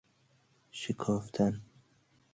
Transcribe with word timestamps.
شکافتن 0.71 1.59